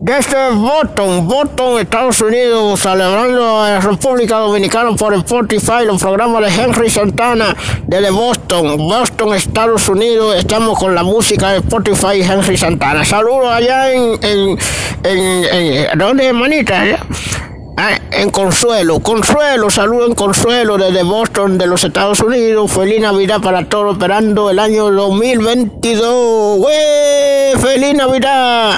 Desde 0.00 0.20
este 0.20 0.36
Boston, 0.54 1.26
Boston, 1.26 1.80
Estados 1.80 2.20
Unidos, 2.20 2.78
celebrando 2.78 3.60
a 3.60 3.70
la 3.70 3.80
República 3.80 4.36
Dominicana 4.36 4.94
por 4.94 5.12
Spotify, 5.14 5.84
los 5.84 6.00
programas 6.00 6.40
de 6.42 6.62
Henry 6.62 6.88
Santana 6.88 7.56
desde 7.84 8.10
Boston, 8.10 8.76
Boston, 8.76 9.34
Estados 9.34 9.88
Unidos. 9.88 10.36
Estamos 10.36 10.78
con 10.78 10.94
la 10.94 11.02
música 11.02 11.50
de 11.50 11.58
Spotify 11.58 12.22
Henry 12.22 12.56
Santana. 12.56 13.04
Saludos 13.04 13.50
allá 13.50 13.92
en, 13.92 14.18
en, 14.22 14.58
en, 15.02 15.44
en 15.44 15.98
¿dónde, 15.98 16.32
manita? 16.32 16.84
Ah, 17.76 17.96
en 18.10 18.30
Consuelo, 18.30 18.98
Consuelo, 19.00 19.70
saludo 19.70 20.06
en 20.06 20.14
Consuelo 20.14 20.78
desde 20.78 21.04
Boston, 21.04 21.58
de 21.58 21.66
los 21.68 21.82
Estados 21.84 22.20
Unidos. 22.20 22.72
Feliz 22.72 23.00
Navidad 23.00 23.40
para 23.40 23.68
todos, 23.68 23.92
esperando 23.92 24.50
el 24.50 24.58
año 24.58 24.90
2022. 24.90 26.58
¡Wey! 26.58 27.56
¡Feliz 27.60 27.94
Navidad! 27.94 28.76